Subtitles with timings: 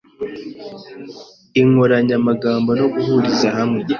[1.61, 3.81] inkoranyamagambo no guhuriza hamwe